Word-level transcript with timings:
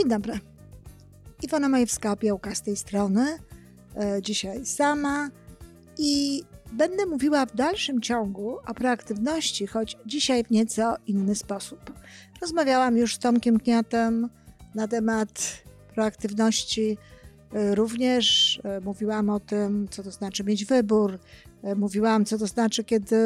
Dzień 0.00 0.08
dobry. 0.08 0.38
Iwona 1.42 1.68
Majewska-Opiełka 1.68 2.54
z 2.54 2.62
tej 2.62 2.76
strony. 2.76 3.38
E, 3.96 4.22
dzisiaj 4.22 4.66
sama 4.66 5.30
i 5.98 6.42
będę 6.72 7.06
mówiła 7.06 7.46
w 7.46 7.54
dalszym 7.54 8.00
ciągu 8.00 8.58
o 8.66 8.74
proaktywności, 8.74 9.66
choć 9.66 9.96
dzisiaj 10.06 10.44
w 10.44 10.50
nieco 10.50 10.96
inny 11.06 11.34
sposób. 11.34 11.92
Rozmawiałam 12.40 12.96
już 12.96 13.14
z 13.14 13.18
Tomkiem 13.18 13.60
Kniatem 13.60 14.28
na 14.74 14.88
temat 14.88 15.62
proaktywności. 15.94 16.98
E, 17.52 17.74
również 17.74 18.60
e, 18.64 18.80
mówiłam 18.80 19.30
o 19.30 19.40
tym, 19.40 19.88
co 19.90 20.02
to 20.02 20.10
znaczy 20.10 20.44
mieć 20.44 20.64
wybór, 20.64 21.18
mówiłam, 21.76 22.24
co 22.24 22.38
to 22.38 22.46
znaczy, 22.46 22.84
kiedy 22.84 23.16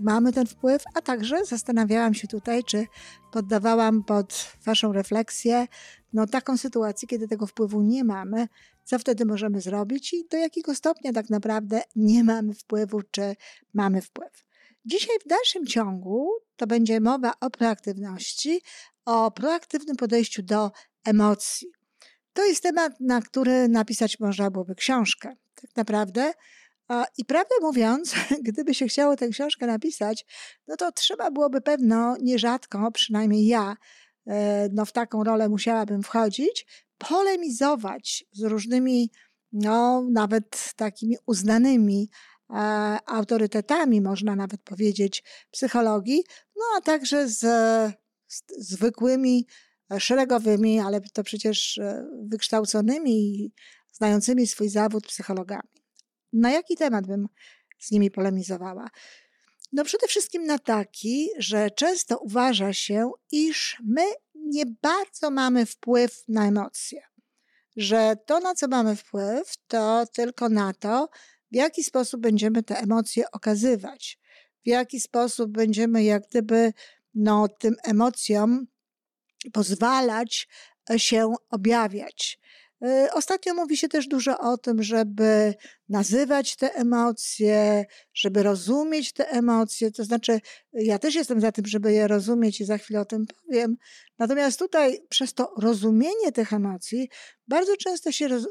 mamy 0.00 0.32
ten 0.32 0.46
wpływ, 0.46 0.84
a 0.94 1.00
także 1.00 1.44
zastanawiałam 1.44 2.14
się 2.14 2.28
tutaj, 2.28 2.64
czy 2.64 2.86
poddawałam 3.32 4.04
pod 4.04 4.52
Waszą 4.64 4.92
refleksję 4.92 5.66
no, 6.12 6.26
taką 6.26 6.56
sytuację, 6.56 7.08
kiedy 7.08 7.28
tego 7.28 7.46
wpływu 7.46 7.82
nie 7.82 8.04
mamy, 8.04 8.48
co 8.84 8.98
wtedy 8.98 9.24
możemy 9.24 9.60
zrobić 9.60 10.14
i 10.14 10.28
do 10.30 10.36
jakiego 10.36 10.74
stopnia 10.74 11.12
tak 11.12 11.30
naprawdę 11.30 11.82
nie 11.96 12.24
mamy 12.24 12.54
wpływu, 12.54 13.02
czy 13.10 13.36
mamy 13.74 14.02
wpływ. 14.02 14.46
Dzisiaj 14.84 15.16
w 15.24 15.28
dalszym 15.28 15.66
ciągu 15.66 16.30
to 16.56 16.66
będzie 16.66 17.00
mowa 17.00 17.32
o 17.40 17.50
proaktywności, 17.50 18.60
o 19.04 19.30
proaktywnym 19.30 19.96
podejściu 19.96 20.42
do 20.42 20.70
emocji. 21.04 21.68
To 22.32 22.44
jest 22.46 22.62
temat, 22.62 22.92
na 23.00 23.20
który 23.20 23.68
napisać 23.68 24.20
można 24.20 24.50
byłoby 24.50 24.74
książkę. 24.74 25.36
Tak 25.54 25.76
naprawdę 25.76 26.32
i 27.18 27.24
prawdę 27.24 27.54
mówiąc, 27.62 28.14
gdyby 28.48 28.74
się 28.74 28.86
chciało 28.86 29.16
tę 29.16 29.28
książkę 29.28 29.66
napisać, 29.66 30.26
no 30.66 30.76
to 30.76 30.92
trzeba 30.92 31.30
byłoby 31.30 31.60
pewno 31.60 32.16
nierzadko, 32.22 32.90
przynajmniej 32.92 33.46
ja, 33.46 33.76
e, 34.26 34.68
no 34.72 34.84
w 34.84 34.92
taką 34.92 35.24
rolę 35.24 35.48
musiałabym 35.48 36.02
wchodzić, 36.02 36.66
polemizować 36.98 38.24
z 38.32 38.42
różnymi, 38.42 39.10
no 39.52 40.06
nawet 40.12 40.72
takimi 40.76 41.16
uznanymi 41.26 42.10
e, 42.50 42.54
autorytetami, 43.06 44.00
można 44.00 44.36
nawet 44.36 44.62
powiedzieć, 44.62 45.24
psychologii, 45.50 46.24
no 46.56 46.62
a 46.76 46.80
także 46.80 47.28
z, 47.28 47.40
z 48.26 48.42
zwykłymi, 48.58 49.46
szeregowymi, 49.98 50.80
ale 50.80 51.00
to 51.00 51.22
przecież 51.22 51.78
e, 51.78 52.06
wykształconymi 52.22 53.12
i 53.12 53.52
znającymi 53.92 54.46
swój 54.46 54.68
zawód 54.68 55.06
psychologami 55.06 55.85
na 56.32 56.50
jaki 56.50 56.76
temat 56.76 57.06
bym 57.06 57.28
z 57.78 57.90
nimi 57.90 58.10
polemizowała? 58.10 58.88
No 59.72 59.84
przede 59.84 60.06
wszystkim 60.06 60.46
na 60.46 60.58
taki, 60.58 61.28
że 61.38 61.70
często 61.70 62.18
uważa 62.18 62.72
się, 62.72 63.10
iż 63.32 63.76
my 63.84 64.02
nie 64.34 64.64
bardzo 64.82 65.30
mamy 65.30 65.66
wpływ 65.66 66.24
na 66.28 66.46
emocje. 66.46 67.02
Że 67.76 68.16
to, 68.26 68.40
na 68.40 68.54
co 68.54 68.68
mamy 68.68 68.96
wpływ, 68.96 69.54
to 69.68 70.06
tylko 70.12 70.48
na 70.48 70.74
to, 70.74 71.08
w 71.52 71.54
jaki 71.54 71.84
sposób 71.84 72.20
będziemy 72.20 72.62
te 72.62 72.78
emocje 72.78 73.30
okazywać, 73.30 74.18
w 74.64 74.68
jaki 74.68 75.00
sposób 75.00 75.50
będziemy 75.50 76.04
jak 76.04 76.28
gdyby 76.28 76.72
no, 77.14 77.48
tym 77.48 77.76
emocjom 77.84 78.66
pozwalać 79.52 80.48
się 80.96 81.34
objawiać. 81.50 82.38
Y, 82.84 83.12
ostatnio 83.12 83.54
mówi 83.54 83.76
się 83.76 83.88
też 83.88 84.08
dużo 84.08 84.38
o 84.38 84.58
tym, 84.58 84.82
żeby 84.82 85.54
nazywać 85.88 86.56
te 86.56 86.74
emocje, 86.74 87.84
żeby 88.14 88.42
rozumieć 88.42 89.12
te 89.12 89.28
emocje. 89.28 89.90
To 89.90 90.04
znaczy, 90.04 90.40
ja 90.72 90.98
też 90.98 91.14
jestem 91.14 91.40
za 91.40 91.52
tym, 91.52 91.66
żeby 91.66 91.92
je 91.92 92.08
rozumieć 92.08 92.60
i 92.60 92.64
za 92.64 92.78
chwilę 92.78 93.00
o 93.00 93.04
tym 93.04 93.26
powiem. 93.26 93.76
Natomiast 94.18 94.58
tutaj 94.58 95.00
przez 95.08 95.34
to 95.34 95.54
rozumienie 95.58 96.32
tych 96.34 96.52
emocji 96.52 97.08
bardzo 97.48 97.76
często 97.76 98.12
się 98.12 98.28
roz, 98.28 98.46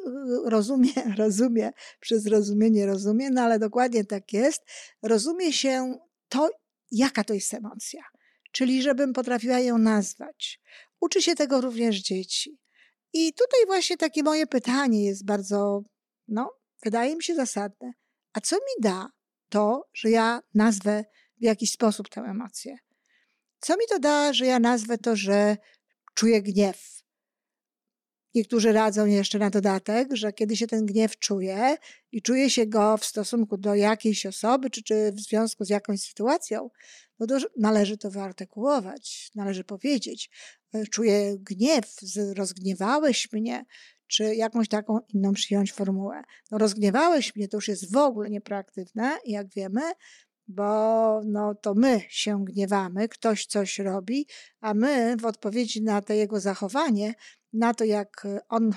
rozumie, 0.46 0.94
rozumie, 1.18 1.72
przez 2.00 2.28
rozumienie 2.28 2.86
rozumie, 2.86 3.30
no 3.30 3.42
ale 3.42 3.60
dokładnie 3.60 4.06
tak 4.06 4.34
jest. 4.34 4.62
Rozumie 5.02 5.54
się 5.54 6.00
to, 6.30 6.50
jaka 6.92 7.24
to 7.24 7.34
jest 7.34 7.54
emocja. 7.54 8.04
Czyli 8.52 8.82
żebym 8.82 9.14
potrafiła 9.14 9.60
ją 9.60 9.78
nazwać. 9.78 10.62
Uczy 11.00 11.22
się 11.22 11.36
tego 11.36 11.62
również 11.62 12.02
dzieci. 12.02 12.65
I 13.18 13.34
tutaj 13.34 13.66
właśnie 13.66 13.98
takie 13.98 14.24
moje 14.24 14.48
pytanie 14.48 15.06
jest 15.06 15.26
bardzo, 15.26 15.82
no, 16.28 16.52
wydaje 16.84 17.16
mi 17.16 17.24
się 17.24 17.36
zasadne. 17.36 17.94
A 18.34 18.42
co 18.42 18.56
mi 18.56 18.84
da 18.84 19.08
to, 19.50 19.90
że 19.94 20.10
ja 20.10 20.42
nazwę 20.54 21.06
w 21.38 21.44
jakiś 21.44 21.72
sposób 21.72 22.10
tę 22.10 22.22
emocję? 22.22 22.78
Co 23.60 23.74
mi 23.74 23.86
to 23.90 24.00
da, 24.00 24.34
że 24.34 24.46
ja 24.46 24.60
nazwę 24.60 24.98
to, 24.98 25.16
że 25.16 25.58
czuję 26.14 26.42
gniew? 26.42 27.04
Niektórzy 28.34 28.72
radzą 28.72 29.06
jeszcze 29.06 29.40
na 29.40 29.50
dodatek, 29.50 30.08
że 30.12 30.34
kiedy 30.34 30.58
się 30.58 30.68
ten 30.68 30.86
gniew 30.86 31.20
czuje 31.20 31.78
i 32.12 32.22
czuje 32.22 32.50
się 32.50 32.66
go 32.66 32.98
w 32.98 33.06
stosunku 33.06 33.58
do 33.58 33.76
jakiejś 33.76 34.26
osoby, 34.26 34.70
czy, 34.70 34.84
czy 34.84 35.12
w 35.12 35.20
związku 35.20 35.66
z 35.66 35.70
jakąś 35.70 36.02
sytuacją, 36.02 36.70
no 37.20 37.28
to 37.28 37.38
należy 37.58 37.98
to 37.98 38.12
wyartykułować, 38.12 39.32
należy 39.36 39.64
powiedzieć. 39.64 40.30
E, 40.76 40.86
czuję 40.86 41.38
gniew, 41.38 41.96
rozgniewałeś 42.36 43.32
mnie, 43.32 43.66
czy 44.08 44.36
jakąś 44.36 44.70
taką 44.70 45.00
inną 45.14 45.34
przyjąć 45.34 45.74
formułę. 45.74 46.22
No 46.52 46.58
rozgniewałeś 46.58 47.36
mnie, 47.36 47.48
to 47.48 47.58
już 47.58 47.68
jest 47.68 47.94
w 47.94 47.98
ogóle 47.98 48.30
nieproaktywne, 48.30 49.18
jak 49.26 49.48
wiemy, 49.56 49.82
bo 50.48 51.22
no, 51.26 51.56
to 51.56 51.74
my 51.74 52.02
się 52.10 52.46
gniewamy, 52.46 53.10
ktoś 53.10 53.46
coś 53.46 53.80
robi, 53.80 54.28
a 54.62 54.74
my 54.74 55.16
w 55.18 55.26
odpowiedzi 55.26 55.82
na 55.82 56.02
to 56.02 56.14
jego 56.14 56.40
zachowanie, 56.40 57.14
na 57.54 57.74
to 57.74 57.84
jak 57.84 58.28
on, 58.50 58.74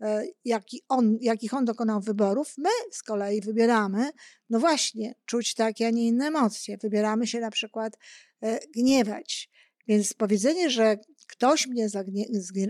e, 0.00 0.24
jaki 0.44 0.82
on, 0.88 1.18
jakich 1.20 1.54
on 1.54 1.64
dokonał 1.64 2.00
wyborów, 2.00 2.54
my 2.58 2.70
z 2.92 3.02
kolei 3.02 3.40
wybieramy, 3.40 4.10
no 4.50 4.60
właśnie, 4.60 5.14
czuć 5.26 5.54
takie, 5.54 5.86
a 5.86 5.90
nie 5.90 6.06
inne 6.06 6.26
emocje. 6.26 6.76
Wybieramy 6.82 7.26
się 7.26 7.40
na 7.40 7.50
przykład 7.50 7.98
e, 8.42 8.58
gniewać. 8.74 9.50
Więc 9.88 10.12
powiedzenie, 10.12 10.70
że 10.70 10.98
ktoś 11.26 11.66
mnie 11.66 11.88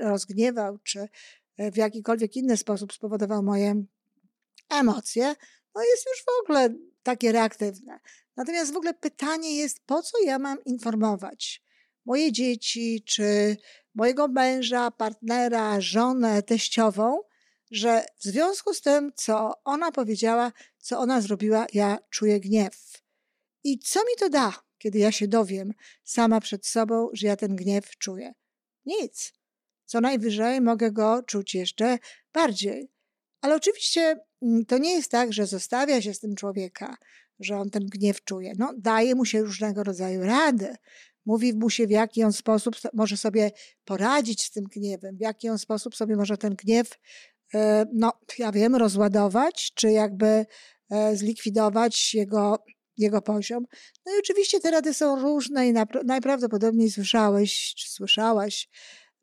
rozgniewał, 0.00 0.78
czy 0.78 1.08
e, 1.56 1.72
w 1.72 1.76
jakikolwiek 1.76 2.36
inny 2.36 2.56
sposób 2.56 2.92
spowodował 2.92 3.42
moje 3.42 3.84
emocje, 4.68 5.34
no 5.74 5.82
jest 5.84 6.06
już 6.06 6.24
w 6.24 6.42
ogóle 6.42 6.74
takie 7.02 7.32
reaktywne. 7.32 8.00
Natomiast 8.36 8.72
w 8.72 8.76
ogóle 8.76 8.94
pytanie 8.94 9.56
jest, 9.56 9.80
po 9.86 10.02
co 10.02 10.22
ja 10.24 10.38
mam 10.38 10.64
informować 10.64 11.62
moje 12.04 12.32
dzieci, 12.32 13.02
czy 13.06 13.56
mojego 13.94 14.28
męża, 14.28 14.90
partnera, 14.90 15.80
żonę, 15.80 16.42
teściową, 16.42 17.20
że 17.70 18.04
w 18.18 18.24
związku 18.24 18.74
z 18.74 18.80
tym, 18.80 19.12
co 19.16 19.52
ona 19.64 19.92
powiedziała, 19.92 20.52
co 20.78 20.98
ona 20.98 21.20
zrobiła, 21.20 21.66
ja 21.72 21.98
czuję 22.10 22.40
gniew. 22.40 23.02
I 23.64 23.78
co 23.78 24.00
mi 24.00 24.16
to 24.18 24.28
da, 24.28 24.52
kiedy 24.78 24.98
ja 24.98 25.12
się 25.12 25.28
dowiem 25.28 25.72
sama 26.04 26.40
przed 26.40 26.66
sobą, 26.66 27.08
że 27.12 27.26
ja 27.26 27.36
ten 27.36 27.56
gniew 27.56 27.98
czuję? 27.98 28.34
Nic. 28.86 29.32
Co 29.84 30.00
najwyżej 30.00 30.60
mogę 30.60 30.92
go 30.92 31.22
czuć 31.22 31.54
jeszcze 31.54 31.98
bardziej. 32.32 32.88
Ale 33.40 33.54
oczywiście 33.54 34.16
mm, 34.42 34.64
to 34.64 34.78
nie 34.78 34.90
jest 34.90 35.10
tak, 35.10 35.32
że 35.32 35.46
zostawia 35.46 36.02
się 36.02 36.14
z 36.14 36.20
tym 36.20 36.34
człowieka, 36.34 36.96
że 37.40 37.58
on 37.58 37.70
ten 37.70 37.86
gniew 37.86 38.24
czuje. 38.24 38.52
No, 38.58 38.74
daje 38.78 39.14
mu 39.14 39.24
się 39.24 39.42
różnego 39.42 39.84
rodzaju 39.84 40.22
rady. 40.22 40.76
Mówi 41.26 41.54
mu 41.54 41.70
się, 41.70 41.86
w 41.86 41.90
jaki 41.90 42.24
on 42.24 42.32
sposób 42.32 42.76
może 42.94 43.16
sobie 43.16 43.50
poradzić 43.84 44.42
z 44.42 44.50
tym 44.50 44.64
gniewem, 44.64 45.16
w 45.16 45.20
jaki 45.20 45.48
on 45.48 45.58
sposób 45.58 45.96
sobie 45.96 46.16
może 46.16 46.36
ten 46.36 46.54
gniew, 46.54 46.98
e, 47.54 47.86
no, 47.92 48.12
ja 48.38 48.52
wiem, 48.52 48.76
rozładować, 48.76 49.72
czy 49.74 49.90
jakby 49.90 50.46
e, 50.90 51.16
zlikwidować 51.16 52.14
jego, 52.14 52.64
jego 52.96 53.22
poziom. 53.22 53.64
No 54.06 54.16
i 54.16 54.18
oczywiście 54.18 54.60
te 54.60 54.70
rady 54.70 54.94
są 54.94 55.20
różne 55.20 55.68
i 55.68 55.72
najprawdopodobniej 56.04 56.90
słyszałeś, 56.90 57.74
czy 57.74 57.90
słyszałaś, 57.90 58.68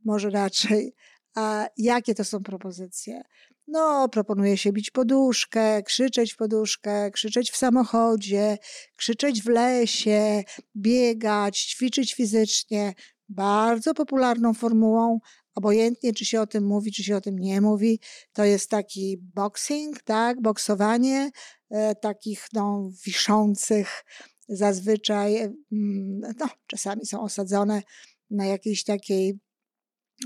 może 0.05 0.29
raczej, 0.29 0.93
a 1.35 1.67
jakie 1.77 2.15
to 2.15 2.25
są 2.25 2.43
propozycje. 2.43 3.21
No, 3.67 4.09
proponuje 4.09 4.57
się 4.57 4.71
bić 4.71 4.91
poduszkę, 4.91 5.83
krzyczeć 5.83 6.33
w 6.33 6.37
poduszkę, 6.37 7.11
krzyczeć 7.11 7.51
w 7.51 7.57
samochodzie, 7.57 8.57
krzyczeć 8.95 9.43
w 9.43 9.47
lesie, 9.47 10.43
biegać, 10.75 11.59
ćwiczyć 11.59 12.13
fizycznie. 12.13 12.93
Bardzo 13.29 13.93
popularną 13.93 14.53
formułą, 14.53 15.19
obojętnie 15.55 16.13
czy 16.13 16.25
się 16.25 16.41
o 16.41 16.47
tym 16.47 16.65
mówi, 16.65 16.91
czy 16.91 17.03
się 17.03 17.15
o 17.15 17.21
tym 17.21 17.39
nie 17.39 17.61
mówi, 17.61 17.99
to 18.33 18.43
jest 18.43 18.69
taki 18.69 19.17
boxing, 19.35 20.01
tak, 20.01 20.41
boksowanie 20.41 21.31
takich 22.01 22.47
no, 22.53 22.89
wiszących 23.05 24.03
zazwyczaj, 24.49 25.37
mm, 25.37 26.21
no, 26.39 26.49
czasami 26.67 27.05
są 27.05 27.21
osadzone 27.21 27.83
na 28.29 28.45
jakiejś 28.45 28.83
takiej 28.83 29.39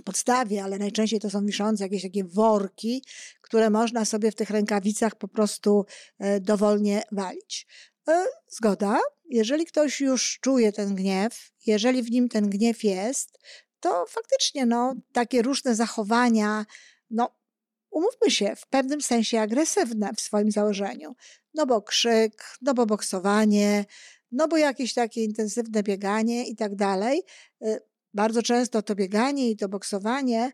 podstawie, 0.04 0.64
ale 0.64 0.78
najczęściej 0.78 1.20
to 1.20 1.30
są 1.30 1.46
wiszące 1.46 1.84
jakieś 1.84 2.02
takie 2.02 2.24
worki, 2.24 3.04
które 3.42 3.70
można 3.70 4.06
sobie 4.06 4.32
w 4.32 4.36
tych 4.36 4.50
rękawicach 4.50 5.16
po 5.16 5.28
prostu 5.28 5.86
e, 6.20 6.40
dowolnie 6.40 7.04
walić. 7.12 7.68
E, 8.08 8.26
zgoda. 8.50 9.00
Jeżeli 9.30 9.66
ktoś 9.66 10.02
już 10.02 10.40
czuje 10.42 10.72
ten 10.72 10.96
gniew, 10.96 11.52
jeżeli 11.66 12.04
w 12.04 12.12
nim 12.12 12.30
ten 12.30 12.50
gniew 12.50 12.84
jest, 12.84 13.40
to 13.80 14.06
faktycznie 14.10 14.66
no, 14.66 14.96
takie 15.12 15.42
różne 15.42 15.76
zachowania, 15.76 16.66
no 17.10 17.30
umówmy 17.92 18.32
się, 18.32 18.56
w 18.56 18.68
pewnym 18.68 19.02
sensie 19.02 19.40
agresywne 19.40 20.10
w 20.16 20.22
swoim 20.22 20.52
założeniu. 20.52 21.16
No 21.54 21.66
bo 21.66 21.82
krzyk, 21.82 22.44
no 22.62 22.74
bo 22.74 22.86
boksowanie, 22.86 23.86
no 24.32 24.48
bo 24.48 24.58
jakieś 24.58 24.94
takie 24.94 25.24
intensywne 25.24 25.84
bieganie 25.84 26.48
i 26.48 26.56
tak 26.56 26.76
dalej. 26.76 27.24
Y, 27.66 27.80
bardzo 28.14 28.44
często 28.44 28.82
to 28.82 28.96
bieganie 28.96 29.52
i 29.52 29.58
to 29.58 29.70
boksowanie 29.70 30.52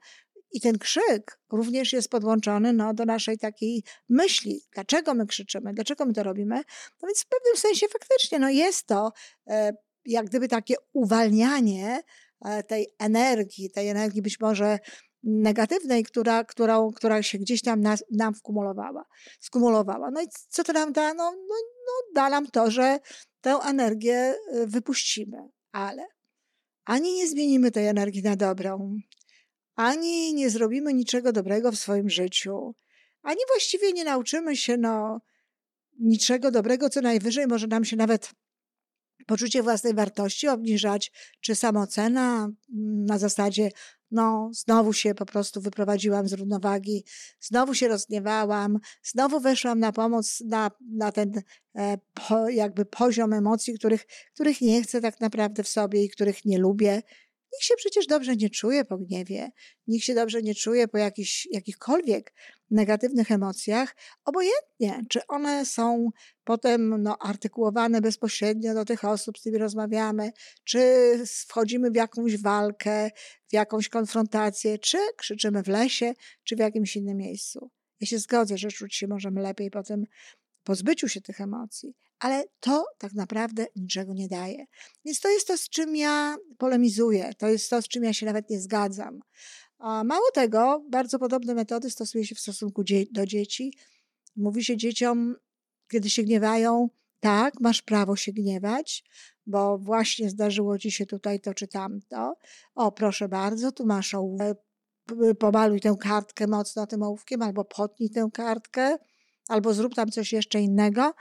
i 0.53 0.61
ten 0.61 0.77
krzyk 0.77 1.39
również 1.51 1.93
jest 1.93 2.09
podłączony 2.09 2.73
no, 2.73 2.93
do 2.93 3.05
naszej 3.05 3.37
takiej 3.37 3.83
myśli. 4.09 4.61
Dlaczego 4.73 5.13
my 5.13 5.25
krzyczymy? 5.25 5.73
Dlaczego 5.73 6.05
my 6.05 6.13
to 6.13 6.23
robimy? 6.23 6.55
No 7.01 7.07
więc 7.07 7.19
w 7.19 7.27
pewnym 7.27 7.57
sensie 7.57 7.87
faktycznie 7.87 8.39
no, 8.39 8.49
jest 8.49 8.87
to 8.87 9.11
e, 9.47 9.73
jak 10.05 10.25
gdyby 10.25 10.47
takie 10.47 10.75
uwalnianie 10.93 12.01
e, 12.45 12.63
tej 12.63 12.87
energii, 12.99 13.71
tej 13.71 13.89
energii 13.89 14.21
być 14.21 14.39
może 14.39 14.79
negatywnej, 15.23 16.03
która, 16.03 16.43
która, 16.43 16.79
która 16.95 17.23
się 17.23 17.37
gdzieś 17.37 17.61
tam 17.61 17.81
nas, 17.81 18.03
nam 18.11 18.33
wkumulowała, 18.33 19.05
skumulowała. 19.39 20.11
No 20.11 20.21
i 20.21 20.25
co 20.49 20.63
to 20.63 20.73
nam 20.73 20.93
da? 20.93 21.13
No, 21.13 21.31
no, 21.31 21.55
no 21.85 22.13
da 22.15 22.29
nam 22.29 22.47
to, 22.47 22.71
że 22.71 22.99
tę 23.41 23.51
energię 23.51 24.35
y, 24.55 24.67
wypuścimy, 24.67 25.37
ale 25.71 26.07
ani 26.85 27.13
nie 27.13 27.27
zmienimy 27.27 27.71
tej 27.71 27.87
energii 27.87 28.23
na 28.23 28.35
dobrą, 28.35 28.97
ani 29.75 30.33
nie 30.33 30.49
zrobimy 30.49 30.93
niczego 30.93 31.31
dobrego 31.31 31.71
w 31.71 31.75
swoim 31.75 32.09
życiu, 32.09 32.75
ani 33.21 33.39
właściwie 33.53 33.93
nie 33.93 34.03
nauczymy 34.03 34.55
się 34.55 34.77
no, 34.77 35.21
niczego 35.99 36.51
dobrego, 36.51 36.89
co 36.89 37.01
najwyżej 37.01 37.47
może 37.47 37.67
nam 37.67 37.85
się 37.85 37.95
nawet 37.95 38.31
poczucie 39.25 39.63
własnej 39.63 39.93
wartości 39.93 40.47
obniżać, 40.47 41.11
czy 41.41 41.55
samocena 41.55 42.43
mm, 42.43 43.05
na 43.05 43.17
zasadzie, 43.17 43.69
no, 44.13 44.49
znowu 44.53 44.93
się 44.93 45.15
po 45.15 45.25
prostu 45.25 45.61
wyprowadziłam 45.61 46.27
z 46.27 46.33
równowagi, 46.33 47.05
znowu 47.39 47.73
się 47.73 47.87
rozgniewałam, 47.87 48.79
znowu 49.03 49.39
weszłam 49.39 49.79
na 49.79 49.91
pomoc, 49.91 50.43
na, 50.45 50.71
na 50.91 51.11
ten 51.11 51.41
e, 51.75 51.97
po, 52.13 52.49
jakby 52.49 52.85
poziom 52.85 53.33
emocji, 53.33 53.73
których, 53.73 54.05
których 54.33 54.61
nie 54.61 54.83
chcę 54.83 55.01
tak 55.01 55.19
naprawdę 55.19 55.63
w 55.63 55.67
sobie 55.67 56.03
i 56.03 56.09
których 56.09 56.45
nie 56.45 56.57
lubię. 56.57 57.01
Nikt 57.53 57.63
się 57.63 57.73
przecież 57.77 58.07
dobrze 58.07 58.35
nie 58.35 58.49
czuje 58.49 58.85
po 58.85 58.97
gniewie, 58.97 59.49
nikt 59.87 60.05
się 60.05 60.15
dobrze 60.15 60.41
nie 60.41 60.55
czuje 60.55 60.87
po 60.87 60.97
jakichś, 60.97 61.47
jakichkolwiek 61.51 62.33
negatywnych 62.71 63.31
emocjach, 63.31 63.95
obojętnie, 64.25 65.01
czy 65.09 65.27
one 65.27 65.65
są 65.65 66.09
potem 66.43 67.03
no, 67.03 67.17
artykułowane 67.19 68.01
bezpośrednio 68.01 68.73
do 68.73 68.85
tych 68.85 69.05
osób, 69.05 69.37
z 69.37 69.39
którymi 69.39 69.59
rozmawiamy, 69.59 70.31
czy 70.63 70.79
wchodzimy 71.47 71.91
w 71.91 71.95
jakąś 71.95 72.41
walkę, 72.41 73.09
w 73.49 73.53
jakąś 73.53 73.89
konfrontację, 73.89 74.79
czy 74.79 74.97
krzyczymy 75.17 75.63
w 75.63 75.67
lesie, 75.67 76.13
czy 76.43 76.55
w 76.55 76.59
jakimś 76.59 76.95
innym 76.95 77.17
miejscu. 77.17 77.71
Ja 77.99 78.07
się 78.07 78.19
zgodzę, 78.19 78.57
że 78.57 78.71
czuć 78.71 78.95
się 78.95 79.07
możemy 79.07 79.41
lepiej 79.41 79.71
po 79.71 79.83
tym 79.83 80.05
pozbyciu 80.63 81.07
się 81.07 81.21
tych 81.21 81.41
emocji, 81.41 81.95
ale 82.23 82.43
to 82.59 82.85
tak 82.97 83.13
naprawdę 83.13 83.65
niczego 83.75 84.13
nie 84.13 84.27
daje. 84.27 84.65
Więc 85.05 85.19
to 85.19 85.29
jest 85.29 85.47
to, 85.47 85.57
z 85.57 85.69
czym 85.69 85.95
ja 85.95 86.35
polemizuję, 86.57 87.33
to 87.37 87.47
jest 87.47 87.69
to, 87.69 87.81
z 87.81 87.87
czym 87.87 88.03
ja 88.03 88.13
się 88.13 88.25
nawet 88.25 88.49
nie 88.49 88.59
zgadzam. 88.59 89.19
A 89.79 90.03
mało 90.03 90.31
tego, 90.33 90.85
bardzo 90.89 91.19
podobne 91.19 91.53
metody 91.53 91.89
stosuje 91.89 92.25
się 92.25 92.35
w 92.35 92.39
stosunku 92.39 92.83
do 93.11 93.25
dzieci. 93.25 93.73
Mówi 94.35 94.63
się 94.63 94.77
dzieciom, 94.77 95.35
kiedy 95.87 96.09
się 96.09 96.23
gniewają, 96.23 96.89
tak, 97.19 97.53
masz 97.59 97.81
prawo 97.81 98.15
się 98.15 98.31
gniewać, 98.31 99.03
bo 99.45 99.77
właśnie 99.77 100.29
zdarzyło 100.29 100.77
ci 100.77 100.91
się 100.91 101.05
tutaj 101.05 101.39
to 101.39 101.53
czy 101.53 101.67
tamto. 101.67 102.35
O, 102.75 102.91
proszę 102.91 103.29
bardzo, 103.29 103.71
tu 103.71 103.85
masz 103.85 104.13
ołówek, 104.13 104.57
pomaluj 105.39 105.81
tę 105.81 105.95
kartkę 105.99 106.47
mocno 106.47 106.87
tym 106.87 107.03
ołówkiem, 107.03 107.41
albo 107.41 107.65
potnij 107.65 108.09
tę 108.09 108.29
kartkę, 108.33 108.97
albo 109.47 109.73
zrób 109.73 109.95
tam 109.95 110.09
coś 110.09 110.33
jeszcze 110.33 110.61
innego. 110.61 111.13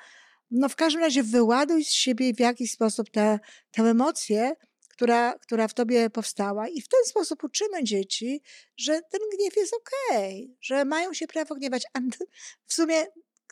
No 0.54 0.68
w 0.68 0.76
każdym 0.76 1.02
razie 1.02 1.22
wyładuj 1.22 1.84
z 1.84 1.90
siebie 1.90 2.34
w 2.34 2.40
jakiś 2.40 2.72
sposób 2.72 3.10
te 3.10 3.38
emocje, 3.76 4.52
która, 4.88 5.38
która 5.38 5.68
w 5.68 5.74
tobie 5.74 6.10
powstała. 6.10 6.68
I 6.68 6.80
w 6.80 6.88
ten 6.88 7.00
sposób 7.04 7.44
uczymy 7.44 7.84
dzieci, 7.84 8.42
że 8.76 8.92
ten 8.92 9.20
gniew 9.36 9.56
jest 9.56 9.72
okej, 9.74 10.44
okay, 10.44 10.56
że 10.60 10.84
mają 10.84 11.14
się 11.14 11.26
prawo 11.26 11.54
gniewać. 11.54 11.86
A 11.94 12.00
w 12.66 12.74
sumie, 12.74 13.06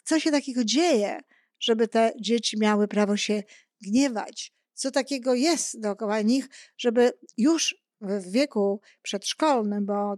co 0.04 0.20
się 0.20 0.30
takiego 0.30 0.64
dzieje, 0.64 1.20
żeby 1.60 1.88
te 1.88 2.12
dzieci 2.20 2.58
miały 2.58 2.88
prawo 2.88 3.16
się 3.16 3.42
gniewać? 3.82 4.52
Co 4.74 4.90
takiego 4.90 5.34
jest 5.34 5.80
dookoła 5.80 6.20
nich, 6.20 6.48
żeby 6.78 7.12
już 7.36 7.76
w 8.00 8.30
wieku 8.30 8.80
przedszkolnym, 9.02 9.86
bo 9.86 10.14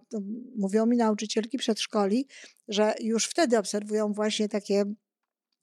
mówią 0.58 0.86
mi 0.86 0.96
nauczycielki 0.96 1.58
przedszkoli, 1.58 2.26
że 2.68 2.94
już 3.00 3.26
wtedy 3.26 3.58
obserwują 3.58 4.12
właśnie 4.12 4.48
takie 4.48 4.84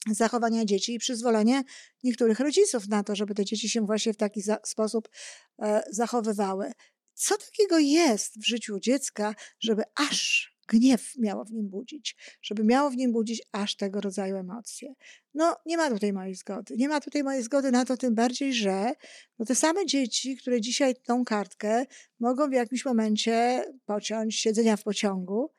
zachowania 0.08 0.64
dzieci 0.64 0.94
i 0.94 0.98
przyzwolenie 0.98 1.62
niektórych 2.04 2.40
rodziców 2.40 2.88
na 2.88 3.02
to, 3.02 3.16
żeby 3.16 3.34
te 3.34 3.44
dzieci 3.44 3.68
się 3.68 3.86
właśnie 3.86 4.12
w 4.12 4.16
taki 4.16 4.42
sposób 4.64 5.08
e, 5.62 5.82
zachowywały. 5.90 6.72
Co 7.14 7.36
takiego 7.36 7.78
jest 7.78 8.38
w 8.38 8.46
życiu 8.46 8.80
dziecka, 8.80 9.34
żeby 9.60 9.82
aż 9.94 10.50
gniew 10.70 11.12
miało 11.18 11.44
w 11.44 11.52
nim 11.52 11.68
budzić, 11.68 12.16
żeby 12.42 12.64
miało 12.64 12.90
w 12.90 12.96
nim 12.96 13.12
budzić 13.12 13.42
aż 13.52 13.76
tego 13.76 14.00
rodzaju 14.00 14.36
emocje. 14.36 14.94
No, 15.34 15.56
nie 15.66 15.76
ma 15.76 15.90
tutaj 15.90 16.12
mojej 16.12 16.34
zgody. 16.34 16.74
Nie 16.76 16.88
ma 16.88 17.00
tutaj 17.00 17.22
mojej 17.24 17.42
zgody 17.42 17.72
na 17.72 17.84
to, 17.84 17.96
tym 17.96 18.14
bardziej, 18.14 18.54
że 18.54 18.92
no 19.38 19.44
te 19.44 19.54
same 19.54 19.86
dzieci, 19.86 20.36
które 20.36 20.60
dzisiaj 20.60 20.94
tą 20.94 21.24
kartkę 21.24 21.86
mogą 22.20 22.48
w 22.48 22.52
jakimś 22.52 22.84
momencie 22.84 23.64
pociąć 23.84 24.36
siedzenia 24.36 24.76
w 24.76 24.82
pociągu, 24.82 25.50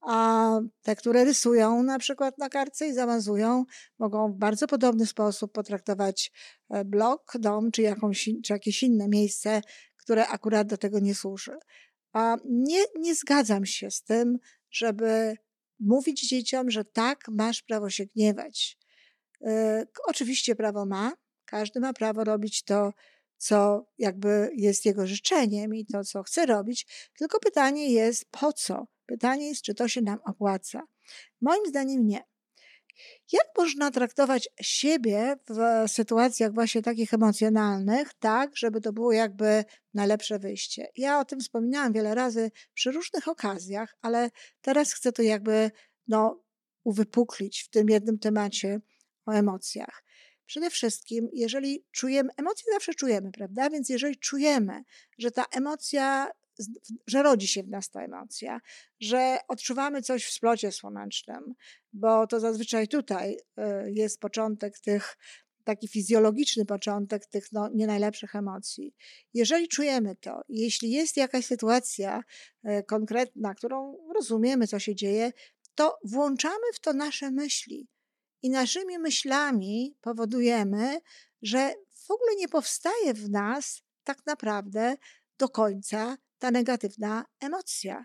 a 0.00 0.50
te, 0.82 0.96
które 0.96 1.24
rysują 1.24 1.82
na 1.82 1.98
przykład 1.98 2.38
na 2.38 2.48
kartce 2.48 2.88
i 2.88 2.92
zamazują, 2.92 3.64
mogą 3.98 4.32
w 4.32 4.36
bardzo 4.36 4.66
podobny 4.66 5.06
sposób 5.06 5.52
potraktować 5.52 6.32
e, 6.70 6.84
blok, 6.84 7.32
dom 7.38 7.70
czy, 7.70 7.82
jakąś, 7.82 8.28
czy 8.44 8.52
jakieś 8.52 8.82
inne 8.82 9.08
miejsce, 9.08 9.60
które 9.96 10.28
akurat 10.28 10.66
do 10.66 10.78
tego 10.78 10.98
nie 10.98 11.14
służy. 11.14 11.56
A 12.12 12.36
nie, 12.44 12.84
nie 12.98 13.14
zgadzam 13.14 13.66
się 13.66 13.90
z 13.90 14.02
tym, 14.02 14.38
żeby 14.70 15.36
mówić 15.80 16.28
dzieciom, 16.28 16.70
że 16.70 16.84
tak, 16.84 17.24
masz 17.28 17.62
prawo 17.62 17.90
się 17.90 18.06
gniewać. 18.06 18.78
Yy, 19.40 19.50
oczywiście 20.06 20.56
prawo 20.56 20.86
ma, 20.86 21.12
każdy 21.44 21.80
ma 21.80 21.92
prawo 21.92 22.24
robić 22.24 22.62
to, 22.62 22.92
co 23.36 23.86
jakby 23.98 24.50
jest 24.56 24.84
jego 24.84 25.06
życzeniem 25.06 25.74
i 25.74 25.86
to, 25.86 26.04
co 26.04 26.22
chce 26.22 26.46
robić, 26.46 27.10
tylko 27.18 27.40
pytanie 27.40 27.92
jest 27.92 28.24
po 28.30 28.52
co? 28.52 28.86
Pytanie 29.10 29.48
jest, 29.48 29.62
czy 29.62 29.74
to 29.74 29.88
się 29.88 30.02
nam 30.02 30.18
opłaca. 30.24 30.82
Moim 31.40 31.66
zdaniem 31.66 32.06
nie. 32.06 32.24
Jak 33.32 33.46
można 33.58 33.90
traktować 33.90 34.48
siebie 34.60 35.36
w 35.48 35.90
sytuacjach 35.90 36.54
właśnie 36.54 36.82
takich 36.82 37.14
emocjonalnych, 37.14 38.14
tak, 38.14 38.56
żeby 38.56 38.80
to 38.80 38.92
było 38.92 39.12
jakby 39.12 39.64
najlepsze 39.94 40.38
wyjście? 40.38 40.86
Ja 40.96 41.20
o 41.20 41.24
tym 41.24 41.40
wspominałam 41.40 41.92
wiele 41.92 42.14
razy 42.14 42.50
przy 42.74 42.90
różnych 42.92 43.28
okazjach, 43.28 43.96
ale 44.02 44.30
teraz 44.60 44.92
chcę 44.92 45.12
to 45.12 45.22
jakby 45.22 45.70
no, 46.08 46.42
uwypuklić 46.84 47.62
w 47.62 47.70
tym 47.70 47.88
jednym 47.88 48.18
temacie 48.18 48.80
o 49.26 49.32
emocjach. 49.32 50.04
Przede 50.46 50.70
wszystkim, 50.70 51.28
jeżeli 51.32 51.84
czujemy, 51.92 52.30
emocje 52.36 52.72
zawsze 52.72 52.94
czujemy, 52.94 53.32
prawda? 53.32 53.70
Więc 53.70 53.88
jeżeli 53.88 54.18
czujemy, 54.18 54.82
że 55.18 55.30
ta 55.30 55.44
emocja 55.52 56.30
że 57.06 57.22
rodzi 57.22 57.48
się 57.48 57.62
w 57.62 57.68
nas 57.68 57.90
ta 57.90 58.02
emocja, 58.02 58.60
że 59.00 59.38
odczuwamy 59.48 60.02
coś 60.02 60.24
w 60.24 60.32
splocie 60.32 60.72
słonecznym, 60.72 61.54
bo 61.92 62.26
to 62.26 62.40
zazwyczaj 62.40 62.88
tutaj 62.88 63.36
y, 63.36 63.62
jest 63.92 64.20
początek 64.20 64.80
tych, 64.80 65.16
taki 65.64 65.88
fizjologiczny 65.88 66.66
początek 66.66 67.26
tych 67.26 67.52
no, 67.52 67.68
nie 67.74 67.86
najlepszych 67.86 68.34
emocji. 68.34 68.94
Jeżeli 69.34 69.68
czujemy 69.68 70.16
to, 70.16 70.40
jeśli 70.48 70.90
jest 70.90 71.16
jakaś 71.16 71.46
sytuacja 71.46 72.22
y, 72.64 72.82
konkretna, 72.86 73.54
którą 73.54 73.96
rozumiemy, 74.14 74.66
co 74.66 74.78
się 74.78 74.94
dzieje, 74.94 75.32
to 75.74 75.98
włączamy 76.04 76.72
w 76.74 76.80
to 76.80 76.92
nasze 76.92 77.30
myśli. 77.30 77.88
I 78.42 78.50
naszymi 78.50 78.98
myślami 78.98 79.96
powodujemy, 80.00 81.00
że 81.42 81.74
w 82.06 82.10
ogóle 82.10 82.36
nie 82.36 82.48
powstaje 82.48 83.14
w 83.14 83.30
nas 83.30 83.82
tak 84.04 84.26
naprawdę 84.26 84.96
do 85.38 85.48
końca 85.48 86.16
ta 86.40 86.50
negatywna 86.50 87.24
emocja. 87.40 88.04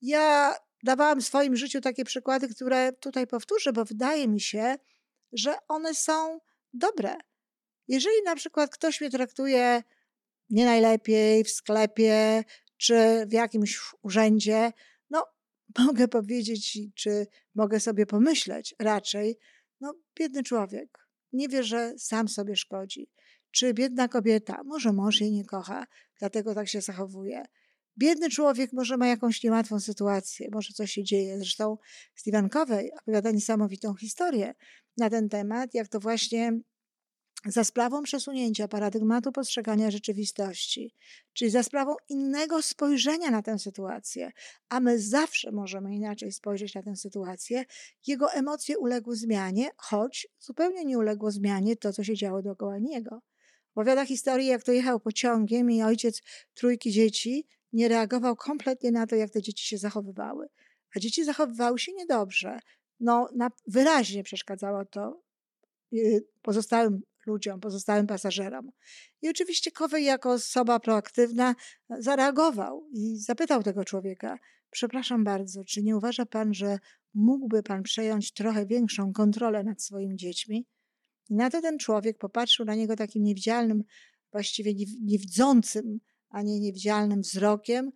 Ja 0.00 0.54
dawałam 0.82 1.20
w 1.20 1.26
swoim 1.26 1.56
życiu 1.56 1.80
takie 1.80 2.04
przykłady, 2.04 2.48
które 2.48 2.92
tutaj 2.92 3.26
powtórzę, 3.26 3.72
bo 3.72 3.84
wydaje 3.84 4.28
mi 4.28 4.40
się, 4.40 4.76
że 5.32 5.54
one 5.68 5.94
są 5.94 6.38
dobre. 6.72 7.16
Jeżeli 7.88 8.22
na 8.24 8.36
przykład 8.36 8.70
ktoś 8.70 9.00
mnie 9.00 9.10
traktuje 9.10 9.82
nie 10.50 10.64
najlepiej 10.64 11.44
w 11.44 11.50
sklepie 11.50 12.44
czy 12.76 13.26
w 13.26 13.32
jakimś 13.32 13.80
urzędzie, 14.02 14.72
no 15.10 15.26
mogę 15.86 16.08
powiedzieć, 16.08 16.78
czy 16.94 17.26
mogę 17.54 17.80
sobie 17.80 18.06
pomyśleć 18.06 18.74
raczej, 18.78 19.38
no 19.80 19.94
biedny 20.18 20.42
człowiek, 20.42 20.98
nie 21.32 21.48
wie, 21.48 21.64
że 21.64 21.92
sam 21.98 22.28
sobie 22.28 22.56
szkodzi. 22.56 23.10
Czy 23.52 23.74
biedna 23.74 24.08
kobieta, 24.08 24.62
może 24.64 24.92
mąż 24.92 25.20
jej 25.20 25.32
nie 25.32 25.44
kocha, 25.44 25.86
dlatego 26.18 26.54
tak 26.54 26.68
się 26.68 26.80
zachowuje. 26.80 27.44
Biedny 27.98 28.30
człowiek 28.30 28.72
może 28.72 28.96
ma 28.96 29.06
jakąś 29.06 29.42
niełatwą 29.42 29.80
sytuację, 29.80 30.48
może 30.52 30.72
coś 30.72 30.92
się 30.92 31.04
dzieje. 31.04 31.38
Zresztą 31.38 31.76
Stephen 32.14 32.48
Covey 32.48 32.90
opowiada 33.00 33.30
niesamowitą 33.30 33.94
historię 33.94 34.54
na 34.96 35.10
ten 35.10 35.28
temat, 35.28 35.74
jak 35.74 35.88
to 35.88 36.00
właśnie 36.00 36.60
za 37.46 37.64
sprawą 37.64 38.02
przesunięcia 38.02 38.68
paradygmatu 38.68 39.32
postrzegania 39.32 39.90
rzeczywistości, 39.90 40.94
czyli 41.32 41.50
za 41.50 41.62
sprawą 41.62 41.94
innego 42.08 42.62
spojrzenia 42.62 43.30
na 43.30 43.42
tę 43.42 43.58
sytuację, 43.58 44.32
a 44.68 44.80
my 44.80 45.00
zawsze 45.00 45.52
możemy 45.52 45.94
inaczej 45.94 46.32
spojrzeć 46.32 46.74
na 46.74 46.82
tę 46.82 46.96
sytuację, 46.96 47.64
jego 48.06 48.32
emocje 48.32 48.78
uległy 48.78 49.16
zmianie, 49.16 49.70
choć 49.76 50.28
zupełnie 50.38 50.84
nie 50.84 50.98
uległo 50.98 51.30
zmianie 51.30 51.76
to, 51.76 51.92
co 51.92 52.04
się 52.04 52.14
działo 52.14 52.42
dookoła 52.42 52.78
niego. 52.78 53.20
Opowiada 53.74 54.06
historię, 54.06 54.46
jak 54.46 54.62
to 54.62 54.72
jechał 54.72 55.00
pociągiem 55.00 55.70
i 55.70 55.82
ojciec 55.82 56.22
trójki 56.54 56.90
dzieci 56.90 57.46
nie 57.72 57.88
reagował 57.88 58.36
kompletnie 58.36 58.90
na 58.90 59.06
to, 59.06 59.16
jak 59.16 59.30
te 59.30 59.42
dzieci 59.42 59.66
się 59.66 59.78
zachowywały. 59.78 60.48
A 60.96 61.00
dzieci 61.00 61.24
zachowywały 61.24 61.78
się 61.78 61.92
niedobrze. 61.92 62.58
No, 63.00 63.28
na, 63.36 63.50
wyraźnie 63.66 64.22
przeszkadzało 64.22 64.84
to 64.84 65.22
y, 65.92 66.26
pozostałym 66.42 67.02
ludziom, 67.26 67.60
pozostałym 67.60 68.06
pasażerom. 68.06 68.70
I 69.22 69.28
oczywiście 69.28 69.70
Kowej 69.70 70.04
jako 70.04 70.32
osoba 70.32 70.80
proaktywna 70.80 71.54
zareagował 71.98 72.88
i 72.92 73.16
zapytał 73.16 73.62
tego 73.62 73.84
człowieka, 73.84 74.38
przepraszam 74.70 75.24
bardzo, 75.24 75.64
czy 75.64 75.82
nie 75.82 75.96
uważa 75.96 76.26
pan, 76.26 76.54
że 76.54 76.78
mógłby 77.14 77.62
pan 77.62 77.82
przejąć 77.82 78.32
trochę 78.32 78.66
większą 78.66 79.12
kontrolę 79.12 79.64
nad 79.64 79.82
swoimi 79.82 80.16
dziećmi? 80.16 80.66
I 81.30 81.34
na 81.34 81.50
to 81.50 81.60
ten 81.60 81.78
człowiek 81.78 82.18
popatrzył 82.18 82.66
na 82.66 82.74
niego 82.74 82.96
takim 82.96 83.22
niewidzialnym, 83.22 83.84
właściwie 84.32 84.74
niewidzącym, 85.00 86.00
a 86.30 86.42
nie 86.42 86.60
niewidzialnym 86.60 87.20
wzrokiem 87.20 87.92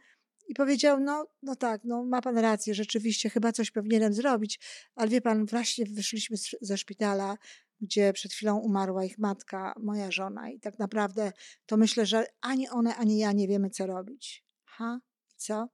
i 0.48 0.54
powiedział, 0.54 1.00
no, 1.00 1.26
no 1.42 1.56
tak, 1.56 1.80
no 1.84 2.04
ma 2.04 2.22
pan 2.22 2.38
rację, 2.38 2.74
rzeczywiście 2.74 3.30
chyba 3.30 3.52
coś 3.52 3.70
powinienem 3.70 4.12
zrobić, 4.12 4.60
ale 4.94 5.08
wie 5.08 5.20
pan, 5.20 5.46
właśnie 5.46 5.84
wyszliśmy 5.86 6.36
ze 6.60 6.78
szpitala, 6.78 7.36
gdzie 7.80 8.12
przed 8.12 8.32
chwilą 8.32 8.58
umarła 8.58 9.04
ich 9.04 9.18
matka, 9.18 9.74
moja 9.82 10.10
żona 10.10 10.50
i 10.50 10.60
tak 10.60 10.78
naprawdę 10.78 11.32
to 11.66 11.76
myślę, 11.76 12.06
że 12.06 12.26
ani 12.40 12.68
one, 12.68 12.96
ani 12.96 13.18
ja 13.18 13.32
nie 13.32 13.48
wiemy, 13.48 13.70
co 13.70 13.86
robić. 13.86 14.44
Ha? 14.64 15.00
Co? 15.36 15.68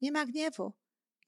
Nie 0.00 0.12
ma 0.12 0.26
gniewu. 0.26 0.72